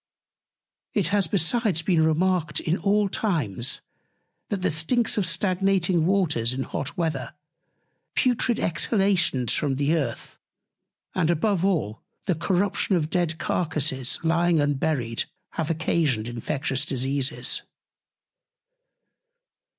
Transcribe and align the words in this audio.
It 0.95 1.09
has 1.09 1.27
besides 1.27 1.83
been 1.83 2.03
remarked 2.03 2.59
in 2.59 2.75
all 2.79 3.07
Times, 3.07 3.81
that 4.49 4.63
the 4.63 4.71
Stinks 4.71 5.15
of 5.15 5.27
stagnating 5.27 6.07
Waters 6.07 6.53
in 6.53 6.63
hot 6.63 6.97
Weather, 6.97 7.35
putrid 8.15 8.59
Exhalations 8.59 9.53
from 9.53 9.75
the 9.75 9.93
Earth; 9.95 10.39
and 11.13 11.29
above 11.29 11.63
all, 11.63 12.01
the 12.25 12.33
Corruption 12.33 12.95
of 12.95 13.11
dead 13.11 13.37
Carcasses 13.37 14.17
lying 14.23 14.59
unburied, 14.59 15.25
have 15.51 15.69
occasioned 15.69 16.27
infectious 16.27 16.83
Diseases. 16.83 17.61